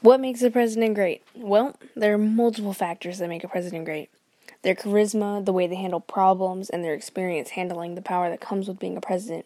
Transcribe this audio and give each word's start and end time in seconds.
What 0.00 0.20
makes 0.20 0.42
a 0.42 0.50
president 0.50 0.94
great? 0.94 1.24
Well, 1.34 1.76
there 1.96 2.14
are 2.14 2.18
multiple 2.18 2.72
factors 2.72 3.18
that 3.18 3.28
make 3.28 3.42
a 3.42 3.48
president 3.48 3.84
great. 3.84 4.10
Their 4.62 4.76
charisma, 4.76 5.44
the 5.44 5.52
way 5.52 5.66
they 5.66 5.74
handle 5.74 6.00
problems, 6.00 6.70
and 6.70 6.84
their 6.84 6.94
experience 6.94 7.50
handling 7.50 7.96
the 7.96 8.02
power 8.02 8.30
that 8.30 8.40
comes 8.40 8.68
with 8.68 8.78
being 8.78 8.96
a 8.96 9.00
president. 9.00 9.44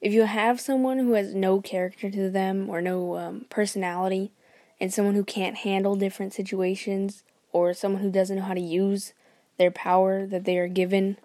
If 0.00 0.14
you 0.14 0.22
have 0.22 0.58
someone 0.58 0.98
who 0.98 1.12
has 1.12 1.34
no 1.34 1.60
character 1.60 2.10
to 2.10 2.30
them 2.30 2.70
or 2.70 2.80
no 2.80 3.16
um, 3.16 3.46
personality, 3.50 4.32
and 4.80 4.92
someone 4.92 5.14
who 5.14 5.24
can't 5.24 5.58
handle 5.58 5.96
different 5.96 6.32
situations, 6.32 7.22
or 7.52 7.74
someone 7.74 8.02
who 8.02 8.10
doesn't 8.10 8.36
know 8.36 8.42
how 8.42 8.54
to 8.54 8.60
use 8.60 9.12
their 9.58 9.70
power 9.70 10.26
that 10.26 10.44
they 10.44 10.56
are 10.56 10.68
given, 10.68 11.18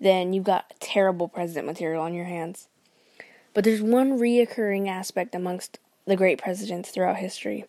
then 0.00 0.32
you've 0.32 0.44
got 0.44 0.74
terrible 0.78 1.26
president 1.26 1.66
material 1.66 2.02
on 2.02 2.14
your 2.14 2.26
hands. 2.26 2.68
But 3.52 3.64
there's 3.64 3.82
one 3.82 4.18
reoccurring 4.18 4.88
aspect 4.88 5.34
amongst 5.34 5.80
the 6.06 6.16
great 6.16 6.38
presidents 6.38 6.90
throughout 6.90 7.16
history, 7.16 7.64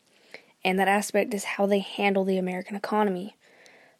and 0.63 0.79
that 0.79 0.87
aspect 0.87 1.33
is 1.33 1.43
how 1.43 1.65
they 1.65 1.79
handle 1.79 2.23
the 2.23 2.37
American 2.37 2.75
economy. 2.75 3.35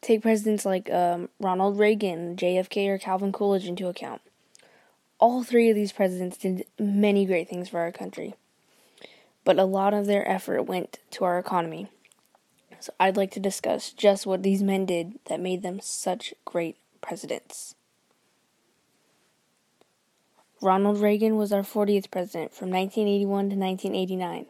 Take 0.02 0.22
presidents 0.22 0.66
like 0.66 0.92
um, 0.92 1.30
Ronald 1.40 1.80
Reagan, 1.80 2.36
JFK, 2.36 2.88
or 2.88 2.98
Calvin 2.98 3.32
Coolidge 3.32 3.66
into 3.66 3.88
account. 3.88 4.22
All 5.20 5.44
three 5.44 5.70
of 5.70 5.76
these 5.76 5.92
presidents 5.92 6.38
did 6.38 6.66
many 6.78 7.26
great 7.26 7.50
things 7.50 7.70
for 7.70 7.80
our 7.80 7.92
country, 7.92 8.36
but 9.44 9.58
a 9.58 9.66
lot 9.66 9.94
of 9.94 10.06
their 10.06 10.28
effort 10.30 10.64
went 10.64 11.00
to 11.12 11.26
our 11.26 11.40
economy. 11.40 11.88
So 12.80 12.94
I'd 13.00 13.18
like 13.18 13.32
to 13.32 13.40
discuss 13.40 13.92
just 13.92 14.28
what 14.28 14.44
these 14.44 14.62
men 14.62 14.86
did 14.86 15.20
that 15.26 15.40
made 15.40 15.64
them 15.64 15.80
such 15.82 16.34
great 16.46 16.78
presidents. 17.02 17.74
Ronald 20.60 21.00
Reagan 21.00 21.38
was 21.38 21.54
our 21.54 21.62
40th 21.62 22.10
president 22.10 22.52
from 22.52 22.72
1981 22.72 23.28
to 23.52 23.56
1989. 23.56 24.48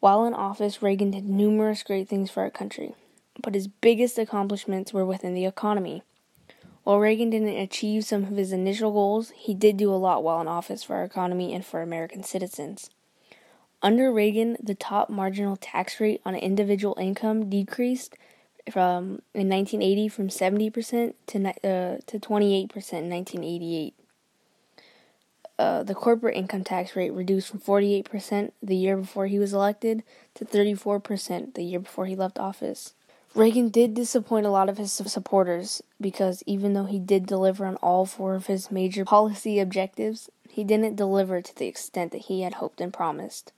While 0.00 0.24
in 0.24 0.32
office, 0.32 0.80
Reagan 0.80 1.10
did 1.10 1.28
numerous 1.28 1.82
great 1.82 2.08
things 2.08 2.30
for 2.30 2.42
our 2.42 2.50
country, 2.50 2.94
but 3.42 3.54
his 3.54 3.68
biggest 3.68 4.18
accomplishments 4.18 4.94
were 4.94 5.04
within 5.04 5.34
the 5.34 5.44
economy. 5.44 6.02
While 6.82 7.00
Reagan 7.00 7.28
didn't 7.28 7.58
achieve 7.58 8.06
some 8.06 8.22
of 8.22 8.36
his 8.36 8.52
initial 8.52 8.90
goals, 8.90 9.30
he 9.36 9.52
did 9.52 9.76
do 9.76 9.92
a 9.92 9.96
lot 9.96 10.22
while 10.22 10.40
in 10.40 10.48
office 10.48 10.82
for 10.82 10.96
our 10.96 11.04
economy 11.04 11.52
and 11.52 11.62
for 11.62 11.82
American 11.82 12.22
citizens. 12.22 12.88
Under 13.82 14.10
Reagan, 14.10 14.56
the 14.62 14.74
top 14.74 15.10
marginal 15.10 15.56
tax 15.56 16.00
rate 16.00 16.22
on 16.24 16.36
individual 16.36 16.96
income 16.98 17.50
decreased 17.50 18.16
from 18.72 19.20
in 19.34 19.50
1980 19.50 20.08
from 20.08 20.28
70% 20.28 21.14
to 21.26 21.48
uh, 21.48 21.98
to 22.06 22.18
28% 22.18 22.72
in 22.94 23.10
1988. 23.10 23.94
Uh, 25.58 25.82
the 25.82 25.94
corporate 25.94 26.36
income 26.36 26.62
tax 26.62 26.94
rate 26.94 27.12
reduced 27.12 27.48
from 27.48 27.58
48% 27.58 28.52
the 28.62 28.76
year 28.76 28.96
before 28.96 29.26
he 29.26 29.40
was 29.40 29.52
elected 29.52 30.04
to 30.34 30.44
34% 30.44 31.54
the 31.54 31.64
year 31.64 31.80
before 31.80 32.06
he 32.06 32.14
left 32.14 32.38
office. 32.38 32.94
Reagan 33.34 33.68
did 33.68 33.92
disappoint 33.92 34.46
a 34.46 34.50
lot 34.50 34.68
of 34.68 34.78
his 34.78 34.92
supporters 34.92 35.82
because 36.00 36.42
even 36.46 36.74
though 36.74 36.84
he 36.84 36.98
did 36.98 37.26
deliver 37.26 37.66
on 37.66 37.76
all 37.76 38.06
four 38.06 38.34
of 38.34 38.46
his 38.46 38.70
major 38.70 39.04
policy 39.04 39.58
objectives, 39.58 40.30
he 40.48 40.64
didn't 40.64 40.96
deliver 40.96 41.42
to 41.42 41.56
the 41.56 41.66
extent 41.66 42.12
that 42.12 42.22
he 42.22 42.42
had 42.42 42.54
hoped 42.54 42.80
and 42.80 42.92
promised. 42.92 43.52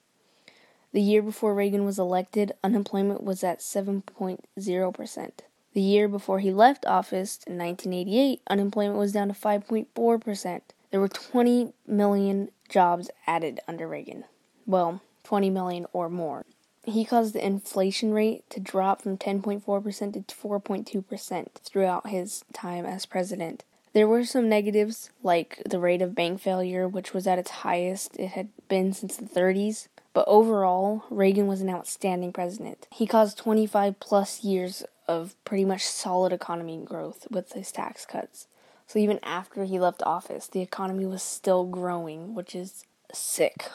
The 0.93 1.01
year 1.01 1.23
before 1.23 1.55
Reagan 1.55 1.85
was 1.85 1.99
elected, 1.99 2.53
unemployment 2.65 3.23
was 3.23 3.45
at 3.45 3.61
7.0%. 3.61 5.31
The 5.73 5.81
year 5.81 6.09
before 6.09 6.41
he 6.41 6.53
left 6.53 6.85
office 6.85 7.39
in 7.47 7.57
1988, 7.57 8.43
unemployment 8.49 8.99
was 8.99 9.13
down 9.13 9.29
to 9.29 9.35
5.4%. 9.35 10.61
There 10.91 11.01
were 11.01 11.09
20 11.09 11.73
million 11.87 12.51
jobs 12.69 13.11
added 13.27 13.61
under 13.69 13.87
Reagan. 13.87 14.25
Well, 14.67 15.03
20 15.25 15.51
million 15.51 15.87
or 15.93 16.09
more. 16.09 16.45
He 16.85 17.05
caused 17.05 17.35
the 17.35 17.45
inflation 17.45 18.13
rate 18.13 18.49
to 18.51 18.61
drop 18.61 19.03
from 19.03 19.19
10.4% 19.19 20.27
to 20.27 20.35
4.2% 20.35 21.47
throughout 21.63 22.09
his 22.09 22.45
time 22.53 22.87
as 22.87 23.07
president. 23.07 23.65
There 23.93 24.09
were 24.09 24.25
some 24.25 24.49
negatives, 24.49 25.11
like 25.23 25.63
the 25.69 25.81
rate 25.81 26.01
of 26.01 26.15
bank 26.15 26.41
failure, 26.41 26.89
which 26.89 27.13
was 27.13 27.27
at 27.27 27.39
its 27.39 27.51
highest 27.51 28.17
it 28.17 28.29
had 28.29 28.49
been 28.69 28.93
since 28.93 29.17
the 29.17 29.27
30s. 29.27 29.89
But 30.13 30.25
overall, 30.27 31.05
Reagan 31.11 31.47
was 31.47 31.61
an 31.61 31.71
outstanding 31.71 32.33
president. 32.33 32.87
He 32.93 33.07
caused 33.07 33.39
25 33.39 34.01
plus 34.01 34.43
years 34.43 34.85
of 35.07 35.35
pretty 35.45 35.65
much 35.65 35.85
solid 35.85 36.33
economy 36.33 36.81
growth 36.85 37.27
with 37.31 37.53
his 37.53 37.71
tax 37.73 38.07
cuts. 38.07 38.47
So 38.91 38.99
even 38.99 39.21
after 39.23 39.63
he 39.63 39.79
left 39.79 40.03
office, 40.03 40.49
the 40.49 40.63
economy 40.63 41.07
was 41.07 41.23
still 41.23 41.63
growing, 41.63 42.35
which 42.35 42.57
is 42.57 42.87
sick. 43.13 43.71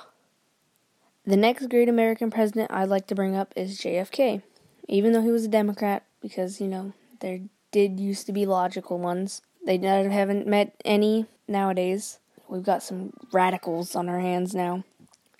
The 1.26 1.38
next 1.38 1.70
great 1.70 1.88
American 1.88 2.30
president 2.30 2.70
I'd 2.70 2.90
like 2.90 3.08
to 3.08 3.16
bring 3.16 3.34
up 3.34 3.53
is 3.56 3.80
JFK. 3.80 4.42
Even 4.90 5.14
though 5.14 5.22
he 5.22 5.31
was 5.31 5.46
a 5.46 5.48
Democrat, 5.48 6.03
because, 6.20 6.59
you 6.59 6.68
know, 6.68 6.92
there 7.22 7.40
did 7.72 7.98
used 7.98 8.26
to 8.26 8.34
be 8.34 8.46
logical 8.46 9.00
ones, 9.00 9.42
they 9.66 9.78
haven't 9.78 10.48
met 10.48 10.76
any 10.84 11.28
nowadays. 11.47 12.20
We've 12.50 12.62
got 12.62 12.84
some 12.84 13.14
radicals 13.32 13.96
on 13.96 14.09
our 14.09 14.20
hands 14.20 14.53
now. 14.53 14.84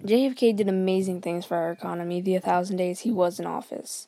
JFK 0.02 0.56
did 0.56 0.69
amazing 0.69 1.19
things 1.19 1.44
for 1.44 1.57
our 1.57 1.72
economy 1.74 2.22
the 2.22 2.31
1,000 2.31 2.78
days 2.78 3.02
he 3.02 3.12
was 3.12 3.42
in 3.42 3.46
office. 3.46 4.07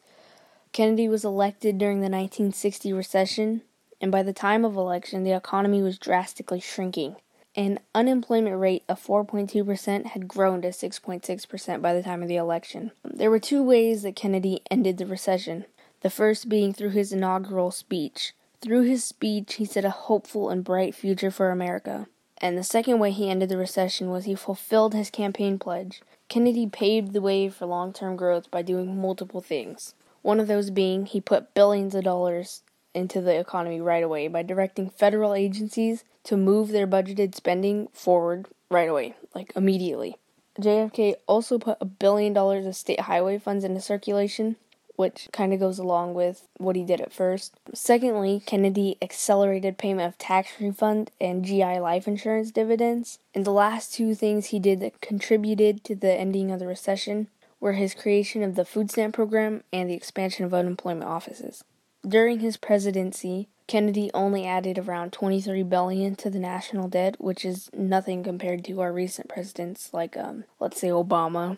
Kennedy 0.72 1.10
was 1.10 1.26
elected 1.26 1.78
during 1.78 1.98
the 1.98 2.04
1960 2.04 2.94
recession, 2.94 3.64
and 4.00 4.12
by 4.12 4.24
the 4.24 4.34
time 4.34 4.64
of 4.64 4.76
election, 4.76 5.24
the 5.24 5.36
economy 5.36 5.82
was 5.82 5.98
drastically 5.98 6.60
shrinking. 6.60 7.16
An 7.56 7.80
unemployment 7.96 8.60
rate 8.60 8.84
of 8.88 9.04
4.2% 9.04 10.06
had 10.08 10.28
grown 10.28 10.62
to 10.62 10.68
6.6% 10.68 11.82
by 11.82 11.94
the 11.94 12.04
time 12.04 12.22
of 12.22 12.28
the 12.28 12.36
election. 12.36 12.92
There 13.04 13.32
were 13.32 13.40
two 13.40 13.64
ways 13.64 14.04
that 14.04 14.16
Kennedy 14.16 14.62
ended 14.70 14.98
the 14.98 15.08
recession. 15.08 15.66
The 16.02 16.12
first 16.12 16.48
being 16.48 16.72
through 16.72 16.92
his 16.92 17.12
inaugural 17.12 17.72
speech. 17.72 18.34
Through 18.62 18.84
his 18.84 19.04
speech, 19.04 19.56
he 19.56 19.66
set 19.66 19.86
a 19.86 19.90
hopeful 19.90 20.50
and 20.50 20.64
bright 20.64 20.94
future 20.94 21.32
for 21.32 21.50
America. 21.50 22.08
And 22.40 22.56
the 22.56 22.64
second 22.64 23.00
way 23.00 23.10
he 23.10 23.30
ended 23.32 23.50
the 23.50 23.58
recession 23.58 24.12
was 24.12 24.26
he 24.26 24.36
fulfilled 24.36 24.94
his 24.94 25.10
campaign 25.10 25.58
pledge. 25.58 26.04
Kennedy 26.30 26.68
paved 26.68 27.14
the 27.14 27.22
way 27.22 27.50
for 27.50 27.66
long 27.66 27.92
term 27.92 28.16
growth 28.16 28.52
by 28.52 28.62
doing 28.62 29.02
multiple 29.02 29.42
things. 29.42 29.96
One 30.22 30.40
of 30.40 30.48
those 30.48 30.70
being 30.70 31.08
he 31.08 31.20
put 31.20 31.56
billions 31.56 31.96
of 31.96 32.04
dollars 32.04 32.62
into 32.98 33.22
the 33.22 33.40
economy 33.40 33.80
right 33.80 34.04
away 34.04 34.28
by 34.28 34.42
directing 34.42 34.90
federal 34.90 35.36
agencies 35.36 36.04
to 36.24 36.36
move 36.36 36.70
their 36.70 36.88
budgeted 36.88 37.36
spending 37.36 37.88
forward 37.94 38.48
right 38.70 38.90
away, 38.90 39.16
like 39.36 39.54
immediately. 39.56 40.18
JFK 40.60 41.14
also 41.28 41.60
put 41.60 41.78
a 41.80 41.86
billion 41.86 42.34
dollars 42.34 42.66
of 42.66 42.76
state 42.76 43.02
highway 43.02 43.38
funds 43.38 43.64
into 43.64 43.80
circulation, 43.80 44.56
which 44.96 45.30
kind 45.32 45.54
of 45.54 45.60
goes 45.60 45.78
along 45.78 46.16
with 46.16 46.48
what 46.58 46.76
he 46.76 46.84
did 46.84 47.00
at 47.00 47.14
first. 47.14 47.54
Secondly, 47.72 48.42
Kennedy 48.44 48.98
accelerated 49.00 49.78
payment 49.78 50.08
of 50.08 50.18
tax 50.18 50.50
refund 50.60 51.12
and 51.22 51.46
GI 51.46 51.80
life 51.80 52.08
insurance 52.08 52.50
dividends. 52.50 53.20
And 53.36 53.46
the 53.46 53.52
last 53.52 53.94
two 53.94 54.16
things 54.16 54.48
he 54.48 54.60
did 54.60 54.80
that 54.80 55.00
contributed 55.00 55.84
to 55.84 55.96
the 55.96 56.12
ending 56.12 56.50
of 56.50 56.60
the 56.60 56.66
recession 56.66 57.28
were 57.60 57.74
his 57.74 57.94
creation 57.94 58.42
of 58.42 58.56
the 58.56 58.66
food 58.66 58.90
stamp 58.90 59.14
program 59.14 59.64
and 59.72 59.88
the 59.88 59.94
expansion 59.94 60.46
of 60.46 60.54
unemployment 60.54 61.10
offices. 61.10 61.64
During 62.08 62.40
his 62.40 62.58
presidency, 62.58 63.48
Kennedy 63.68 64.10
only 64.14 64.46
added 64.46 64.80
around 64.80 65.12
23 65.12 65.64
billion 65.64 66.16
to 66.16 66.30
the 66.30 66.40
national 66.40 66.88
debt, 66.88 67.16
which 67.20 67.44
is 67.44 67.70
nothing 67.74 68.24
compared 68.24 68.64
to 68.66 68.82
our 68.82 68.94
recent 68.94 69.28
presidents 69.28 69.94
like 69.94 70.16
um 70.16 70.46
let's 70.60 70.80
say 70.80 70.88
Obama. 70.88 71.58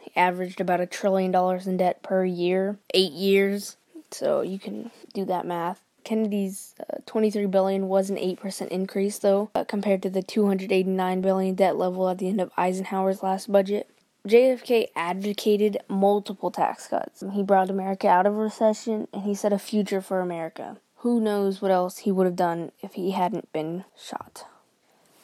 He 0.00 0.10
averaged 0.16 0.60
about 0.60 0.80
a 0.80 0.86
trillion 0.86 1.30
dollars 1.30 1.66
in 1.66 1.76
debt 1.76 2.02
per 2.02 2.24
year, 2.24 2.78
8 2.94 3.12
years. 3.12 3.76
So 4.10 4.40
you 4.40 4.58
can 4.58 4.90
do 5.12 5.24
that 5.26 5.46
math. 5.46 5.82
Kennedy's 6.02 6.74
uh, 6.80 6.98
23 7.06 7.46
billion 7.46 7.86
was 7.88 8.08
an 8.08 8.16
8% 8.16 8.68
increase 8.68 9.18
though 9.18 9.50
uh, 9.54 9.64
compared 9.64 10.02
to 10.02 10.10
the 10.10 10.22
289 10.22 11.20
billion 11.20 11.54
debt 11.54 11.76
level 11.76 12.08
at 12.08 12.18
the 12.18 12.28
end 12.28 12.40
of 12.40 12.50
Eisenhower's 12.56 13.22
last 13.22 13.52
budget. 13.52 13.88
JFK 14.26 14.88
advocated 14.94 15.78
multiple 15.88 16.50
tax 16.50 16.86
cuts. 16.86 17.24
He 17.32 17.42
brought 17.42 17.70
America 17.70 18.06
out 18.06 18.26
of 18.26 18.36
recession 18.36 19.08
and 19.12 19.22
he 19.22 19.34
set 19.34 19.52
a 19.52 19.58
future 19.58 20.02
for 20.02 20.20
America. 20.20 20.76
Who 20.96 21.20
knows 21.20 21.62
what 21.62 21.70
else 21.70 21.98
he 21.98 22.12
would 22.12 22.26
have 22.26 22.36
done 22.36 22.72
if 22.82 22.94
he 22.94 23.12
hadn't 23.12 23.50
been 23.52 23.84
shot. 23.98 24.44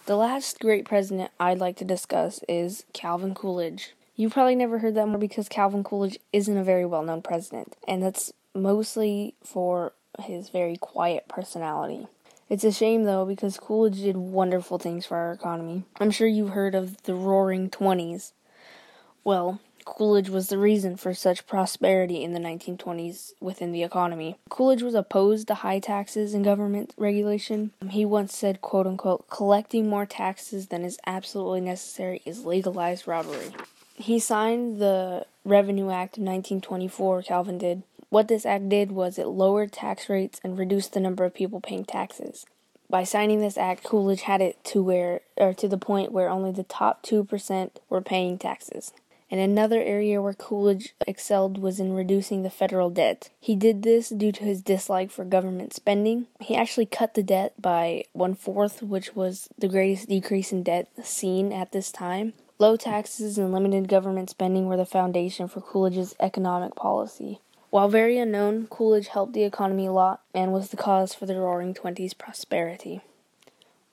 The 0.06 0.17
last 0.17 0.61
great 0.61 0.87
president 0.87 1.31
I'd 1.38 1.59
like 1.59 1.76
to 1.76 1.85
discuss 1.85 2.41
is 2.49 2.85
Calvin 2.94 3.35
Coolidge. 3.35 3.94
You've 4.15 4.32
probably 4.32 4.55
never 4.55 4.79
heard 4.79 4.94
that 4.94 5.09
more 5.09 5.19
because 5.19 5.49
Calvin 5.49 5.85
Coolidge 5.85 6.19
isn't 6.32 6.56
a 6.56 6.65
very 6.65 6.87
well 6.87 7.03
known 7.03 7.21
president, 7.21 7.76
and 7.87 8.03
that's 8.03 8.32
mostly 8.55 9.35
for 9.44 9.93
his 10.21 10.49
very 10.49 10.79
quiet 10.79 11.29
personality. 11.29 12.06
It's 12.49 12.65
a 12.65 12.73
shame 12.73 13.05
though 13.05 13.26
because 13.26 13.59
Coolidge 13.59 14.00
did 14.00 14.17
wonderful 14.17 14.79
things 14.79 15.05
for 15.05 15.17
our 15.17 15.32
economy. 15.32 15.82
I'm 16.00 16.11
sure 16.11 16.29
you've 16.29 16.50
heard 16.50 16.75
of 16.75 17.03
the 17.03 17.15
Roaring 17.15 17.69
Twenties. 17.69 18.32
Well, 19.26 19.58
Coolidge 19.84 20.28
was 20.28 20.50
the 20.50 20.56
reason 20.56 20.96
for 20.96 21.12
such 21.12 21.49
prosperity 21.49 22.23
in 22.23 22.32
the 22.32 22.38
1920s 22.38 23.32
within 23.40 23.73
the 23.73 23.82
economy. 23.82 24.37
Coolidge 24.49 24.82
was 24.82 24.94
opposed 24.94 25.49
to 25.49 25.55
high 25.55 25.81
taxes 25.81 26.32
and 26.32 26.44
government 26.44 26.94
regulation. 26.96 27.73
He 27.90 28.05
once 28.05 28.37
said, 28.37 28.61
quote 28.61 28.87
unquote, 28.87 29.28
collecting 29.28 29.88
more 29.88 30.06
taxes 30.06 30.69
than 30.69 30.84
is 30.84 30.96
absolutely 31.08 31.61
necessary 31.61 32.23
is 32.25 32.44
legalized 32.44 33.08
robbery. 33.08 33.49
He 33.96 34.20
signed 34.20 34.78
the 34.78 35.26
Revenue 35.44 35.90
Act 35.90 36.19
of 36.19 36.23
1924, 36.23 37.23
Calvin 37.23 37.58
did. 37.58 37.82
What 38.11 38.28
this 38.28 38.46
act 38.46 38.69
did 38.69 38.93
was 38.93 39.19
it 39.19 39.26
lowered 39.26 39.73
tax 39.73 40.08
rates 40.08 40.40
and 40.44 40.56
reduced 40.56 40.93
the 40.93 41.00
number 41.00 41.25
of 41.25 41.34
people 41.34 41.61
paying 41.61 41.84
taxes. 41.84 42.46
By 42.88 43.02
signing 43.02 43.40
this 43.40 43.58
act, 43.58 43.82
Coolidge 43.82 44.23
had 44.23 44.40
it 44.40 44.62
to 44.67 44.84
where 44.84 45.23
or 45.37 45.52
to 45.55 45.67
the 45.67 45.76
point 45.76 46.12
where 46.12 46.28
only 46.28 46.52
the 46.52 46.62
top 46.62 47.02
2% 47.02 47.70
were 47.90 48.00
paying 48.00 48.38
taxes. 48.38 48.93
And 49.31 49.40
another 49.40 49.82
area 49.82 50.23
where 50.23 50.34
Coolidge 50.34 50.94
excelled 51.06 51.58
was 51.58 51.81
in 51.81 51.93
reducing 51.93 52.43
the 52.43 52.50
federal 52.50 52.90
debt. 52.90 53.31
He 53.40 53.56
did 53.56 53.82
this 53.82 54.08
due 54.08 54.32
to 54.32 54.44
his 54.44 54.62
dislike 54.62 55.11
for 55.11 55.25
government 55.25 55.75
spending. 55.75 56.26
He 56.40 56.55
actually 56.55 56.87
cut 56.87 57.14
the 57.14 57.23
debt 57.23 57.61
by 57.61 58.05
one 58.12 58.34
fourth, 58.34 58.82
which 58.82 59.17
was 59.17 59.49
the 59.58 59.69
greatest 59.69 60.08
decrease 60.08 60.52
in 60.52 60.62
debt 60.62 60.88
seen 61.02 61.52
at 61.52 61.73
this 61.73 61.90
time. 61.90 62.34
Low 62.58 62.76
taxes 62.76 63.37
and 63.37 63.52
limited 63.52 63.88
government 63.88 64.31
spending 64.31 64.67
were 64.67 64.76
the 64.76 64.87
foundation 64.87 65.49
for 65.49 65.61
Coolidge's 65.61 66.14
economic 66.20 66.75
policy. 66.75 67.40
While 67.70 67.88
very 67.88 68.19
unknown, 68.19 68.69
Coolidge 68.69 69.08
helped 69.08 69.34
the 69.34 69.43
economy 69.43 69.87
a 69.87 69.93
lot 69.93 70.23
and 70.32 70.52
was 70.52 70.70
the 70.70 70.76
cause 70.78 71.12
for 71.12 71.26
the 71.26 71.34
Roaring 71.34 71.75
Twenties 71.75 72.14
prosperity. 72.14 73.02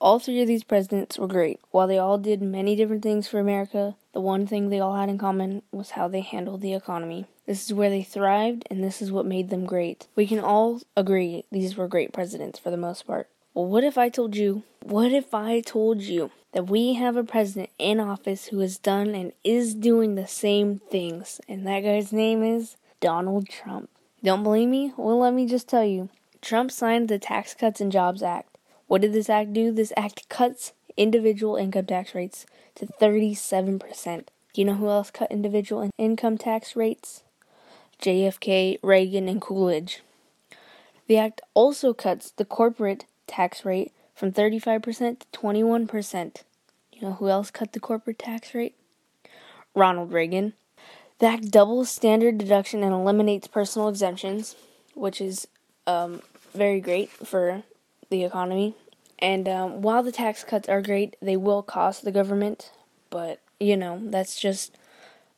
All 0.04 0.20
three 0.20 0.42
of 0.42 0.50
these 0.50 0.66
presidents 0.66 1.18
were 1.18 1.30
great. 1.30 1.62
While 1.72 1.88
they 1.88 1.98
all 1.98 2.18
did 2.18 2.42
many 2.42 2.76
different 2.76 3.04
things 3.04 3.26
for 3.26 3.40
America, 3.40 3.96
the 4.12 4.20
one 4.20 4.46
thing 4.46 4.68
they 4.68 4.82
all 4.82 4.98
had 4.98 5.08
in 5.08 5.18
common 5.18 5.62
was 5.72 5.92
how 5.92 6.10
they 6.10 6.20
handled 6.20 6.60
the 6.60 6.74
economy. 6.74 7.26
This 7.46 7.64
is 7.66 7.74
where 7.74 7.90
they 7.90 8.04
thrived, 8.04 8.68
and 8.70 8.84
this 8.84 9.02
is 9.02 9.14
what 9.14 9.26
made 9.26 9.50
them 9.50 9.66
great. 9.66 10.08
We 10.14 10.28
can 10.28 10.42
all 10.42 10.82
agree 10.98 11.46
these 11.54 11.78
were 11.78 11.88
great 11.88 12.12
presidents 12.12 12.60
for 12.60 12.70
the 12.70 12.76
most 12.76 13.08
part. 13.08 13.30
Well, 13.54 13.66
what 13.66 13.86
if 13.86 13.98
I 13.98 14.10
told 14.10 14.36
you? 14.36 14.64
What 14.82 15.14
if 15.14 15.34
I 15.34 15.62
told 15.62 16.02
you 16.02 16.32
that 16.52 16.68
we 16.70 16.96
have 16.96 17.16
a 17.16 17.24
president 17.24 17.70
in 17.80 18.02
office 18.02 18.48
who 18.48 18.60
has 18.60 18.78
done 18.78 19.16
and 19.16 19.32
is 19.42 19.74
doing 19.74 20.16
the 20.16 20.28
same 20.28 20.82
things? 20.92 21.40
And 21.48 21.66
that 21.66 21.80
guy's 21.80 22.12
name 22.12 22.44
is 22.44 22.76
Donald 23.00 23.48
Trump. 23.48 23.90
Don't 24.22 24.44
believe 24.44 24.68
me? 24.68 24.92
Well, 24.98 25.20
let 25.20 25.34
me 25.34 25.48
just 25.48 25.70
tell 25.70 25.86
you. 25.86 26.10
Trump 26.42 26.72
signed 26.72 27.08
the 27.08 27.20
Tax 27.20 27.54
Cuts 27.54 27.80
and 27.80 27.90
Jobs 27.90 28.22
Act. 28.22 28.53
What 28.94 29.02
did 29.02 29.14
this 29.14 29.28
act 29.28 29.54
do? 29.54 29.72
This 29.72 29.92
act 29.98 30.30
cuts 30.30 30.72
individual 30.96 31.56
income 31.56 31.88
tax 31.88 32.14
rates 32.14 32.46
to 32.76 32.86
37%. 32.86 33.80
Do 34.54 34.62
you 34.62 34.66
know 34.66 34.76
who 34.76 34.88
else 34.88 35.10
cut 35.10 35.32
individual 35.32 35.90
income 35.98 36.38
tax 36.38 36.76
rates? 36.76 37.24
JFK, 38.00 38.78
Reagan, 38.84 39.28
and 39.28 39.42
Coolidge. 39.42 40.04
The 41.08 41.18
act 41.18 41.42
also 41.56 41.96
cuts 41.96 42.30
the 42.30 42.46
corporate 42.46 43.06
tax 43.26 43.66
rate 43.66 43.92
from 44.14 44.32
35% 44.32 45.22
to 45.22 45.40
21%. 45.40 46.44
You 46.94 47.02
know 47.02 47.14
who 47.14 47.30
else 47.30 47.50
cut 47.50 47.74
the 47.74 47.80
corporate 47.80 48.20
tax 48.20 48.54
rate? 48.54 48.76
Ronald 49.74 50.14
Reagan. 50.14 50.54
The 51.18 51.26
act 51.26 51.50
doubles 51.50 51.90
standard 51.90 52.38
deduction 52.38 52.84
and 52.84 52.94
eliminates 52.94 53.48
personal 53.48 53.90
exemptions, 53.90 54.56
which 54.94 55.20
is 55.20 55.48
um, 55.88 56.22
very 56.54 56.80
great 56.80 57.10
for 57.10 57.64
the 58.12 58.24
economy. 58.24 58.76
And 59.24 59.48
um, 59.48 59.82
while 59.82 60.04
the 60.04 60.12
tax 60.12 60.44
cuts 60.44 60.68
are 60.68 60.82
great, 60.82 61.16
they 61.22 61.38
will 61.38 61.64
cost 61.64 62.04
the 62.04 62.12
government, 62.12 62.74
but 63.10 63.40
you 63.58 63.78
know, 63.78 64.02
that's 64.04 64.38
just 64.38 64.78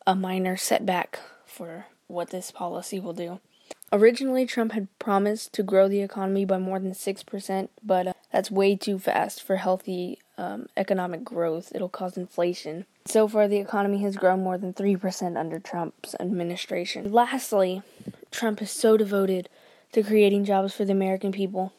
a 0.07 0.15
minor 0.15 0.57
setback 0.57 1.19
for 1.45 1.85
what 2.07 2.31
this 2.31 2.49
policy 2.49 2.99
will 2.99 3.13
do. 3.13 3.39
Originally, 3.91 4.47
Trump 4.47 4.71
had 4.71 4.87
promised 4.97 5.53
to 5.53 5.61
grow 5.61 5.87
the 5.87 6.01
economy 6.01 6.45
by 6.45 6.57
more 6.57 6.79
than 6.79 6.93
6%, 6.93 7.69
but 7.83 8.07
uh, 8.07 8.13
that's 8.31 8.49
way 8.49 8.75
too 8.75 8.97
fast 8.97 9.43
for 9.43 9.57
healthy 9.57 10.17
um, 10.39 10.65
economic 10.75 11.23
growth. 11.23 11.71
It'll 11.75 11.87
cause 11.87 12.17
inflation. 12.17 12.87
So 13.05 13.27
far, 13.27 13.47
the 13.47 13.59
economy 13.59 13.99
has 13.99 14.15
grown 14.15 14.43
more 14.43 14.57
than 14.57 14.73
3% 14.73 15.37
under 15.37 15.59
Trump's 15.59 16.15
administration. 16.19 17.11
Lastly, 17.11 17.83
Trump 18.31 18.63
is 18.63 18.71
so 18.71 18.97
devoted 18.97 19.47
to 19.91 20.01
creating 20.01 20.43
jobs 20.43 20.73
for 20.73 20.85
the 20.85 20.91
American 20.91 21.31
people 21.31 21.71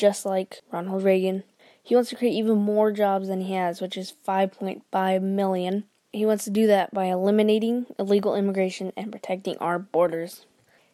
just 0.00 0.24
like 0.24 0.62
Ronald 0.72 1.04
Reagan. 1.04 1.44
He 1.82 1.94
wants 1.94 2.10
to 2.10 2.16
create 2.16 2.34
even 2.34 2.58
more 2.58 2.92
jobs 2.92 3.28
than 3.28 3.42
he 3.42 3.54
has, 3.54 3.80
which 3.80 3.96
is 3.96 4.12
5.5 4.26 5.22
million. 5.22 5.84
He 6.12 6.26
wants 6.26 6.44
to 6.44 6.50
do 6.50 6.66
that 6.66 6.92
by 6.92 7.06
eliminating 7.06 7.86
illegal 7.98 8.34
immigration 8.34 8.92
and 8.96 9.12
protecting 9.12 9.56
our 9.58 9.78
borders. 9.78 10.46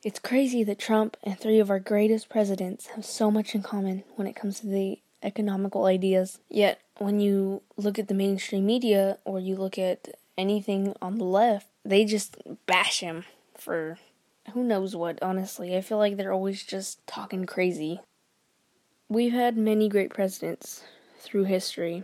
It's 0.03 0.19
crazy 0.19 0.63
that 0.65 0.79
Trump 0.79 1.17
and 1.23 1.39
three 1.39 1.59
of 1.59 1.71
our 1.71 1.81
greatest 1.81 2.29
presidents 2.29 2.89
have 2.89 3.05
so 3.05 3.31
much 3.31 3.55
in 3.55 3.63
common 3.63 4.05
when 4.15 4.29
it 4.29 4.37
comes 4.37 4.61
to 4.61 4.67
the 4.67 5.01
economical 5.23 5.87
ideas. 5.87 6.39
Yet, 6.49 6.81
when 6.99 7.19
you 7.19 7.63
look 7.77 7.99
at 7.99 8.09
the 8.09 8.15
mainstream 8.15 8.67
media 8.67 9.19
or 9.25 9.41
you 9.41 9.57
look 9.57 9.79
at 9.79 10.09
anything 10.39 10.95
on 11.03 11.17
the 11.17 11.25
left, 11.25 11.67
they 11.85 12.05
just 12.05 12.37
bash 12.67 13.01
him 13.01 13.25
for 13.57 13.99
who 14.53 14.63
knows 14.63 14.95
what, 14.95 15.21
honestly. 15.23 15.77
I 15.77 15.81
feel 15.81 15.99
like 15.99 16.17
they're 16.17 16.33
always 16.33 16.63
just 16.63 17.05
talking 17.07 17.45
crazy. 17.45 18.01
We've 19.09 19.33
had 19.33 19.57
many 19.57 19.89
great 19.89 20.11
presidents 20.11 20.83
through 21.21 21.45
history, 21.45 22.03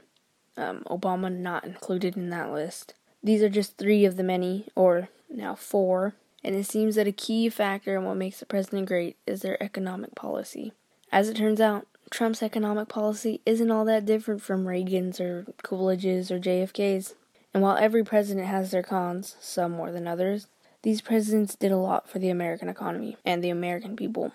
um, 0.56 0.84
Obama 0.88 1.34
not 1.34 1.64
included 1.64 2.16
in 2.16 2.30
that 2.30 2.52
list. 2.52 2.94
These 3.24 3.42
are 3.42 3.48
just 3.48 3.76
three 3.76 4.04
of 4.04 4.16
the 4.16 4.22
many, 4.22 4.68
or 4.76 5.08
now 5.28 5.56
four, 5.56 6.14
and 6.44 6.54
it 6.54 6.64
seems 6.64 6.94
that 6.94 7.08
a 7.08 7.12
key 7.12 7.48
factor 7.48 7.96
in 7.96 8.04
what 8.04 8.16
makes 8.16 8.40
a 8.40 8.46
president 8.46 8.86
great 8.86 9.16
is 9.26 9.42
their 9.42 9.60
economic 9.60 10.14
policy. 10.14 10.72
As 11.10 11.28
it 11.28 11.36
turns 11.36 11.60
out, 11.60 11.88
Trump's 12.08 12.42
economic 12.42 12.88
policy 12.88 13.40
isn't 13.44 13.70
all 13.70 13.84
that 13.86 14.06
different 14.06 14.40
from 14.40 14.68
Reagan's 14.68 15.18
or 15.20 15.46
Coolidge's 15.64 16.30
or 16.30 16.38
JFK's. 16.38 17.14
And 17.52 17.64
while 17.64 17.76
every 17.76 18.04
president 18.04 18.46
has 18.46 18.70
their 18.70 18.82
cons, 18.82 19.36
some 19.40 19.72
more 19.72 19.90
than 19.90 20.06
others, 20.06 20.46
these 20.82 21.00
presidents 21.00 21.56
did 21.56 21.72
a 21.72 21.76
lot 21.76 22.08
for 22.08 22.20
the 22.20 22.30
American 22.30 22.68
economy 22.68 23.16
and 23.24 23.42
the 23.42 23.50
American 23.50 23.96
people. 23.96 24.32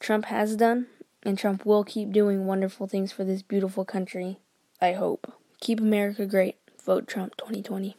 Trump 0.00 0.26
has 0.26 0.54
done, 0.56 0.86
and 1.24 1.38
Trump 1.38 1.64
will 1.64 1.84
keep 1.84 2.12
doing 2.12 2.46
wonderful 2.46 2.86
things 2.86 3.12
for 3.12 3.24
this 3.24 3.42
beautiful 3.42 3.84
country. 3.84 4.38
I 4.80 4.92
hope. 4.92 5.32
Keep 5.60 5.80
America 5.80 6.26
great. 6.26 6.56
Vote 6.84 7.06
Trump 7.06 7.36
2020. 7.36 7.96